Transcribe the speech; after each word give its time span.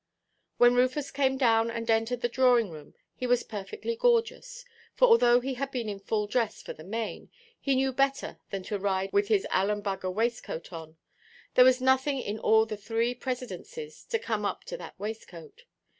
When 0.57 0.73
Rufus 0.73 1.11
came 1.11 1.37
down 1.37 1.69
and 1.69 1.87
entered 1.87 2.21
the 2.21 2.27
drawing–room, 2.27 2.95
he 3.13 3.27
was 3.27 3.43
perfectly 3.43 3.95
gorgeous; 3.95 4.65
for 4.95 5.07
although 5.07 5.39
he 5.41 5.53
had 5.53 5.69
been 5.69 5.87
in 5.87 5.99
full 5.99 6.25
dress 6.25 6.59
for 6.59 6.73
the 6.73 6.83
main, 6.83 7.29
he 7.59 7.75
knew 7.75 7.93
better 7.93 8.39
than 8.49 8.63
to 8.63 8.79
ride 8.79 9.13
with 9.13 9.27
his 9.27 9.45
Alumbaggah 9.51 10.09
waistcoat 10.09 10.73
on. 10.73 10.97
There 11.53 11.65
was 11.65 11.81
nothing 11.81 12.17
in 12.17 12.39
all 12.39 12.65
the 12.65 12.77
three 12.77 13.13
presidencies 13.13 14.03
to 14.05 14.17
come 14.17 14.43
up 14.43 14.63
to 14.63 14.77
that 14.77 14.99
waistcoat. 14.99 15.65